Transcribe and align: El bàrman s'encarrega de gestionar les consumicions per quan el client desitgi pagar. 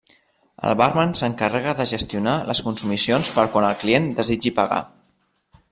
El 0.69 0.77
bàrman 0.79 1.11
s'encarrega 1.19 1.75
de 1.81 1.87
gestionar 1.91 2.33
les 2.51 2.63
consumicions 2.69 3.31
per 3.37 3.45
quan 3.57 3.69
el 3.69 3.79
client 3.85 4.09
desitgi 4.21 4.57
pagar. 4.63 4.81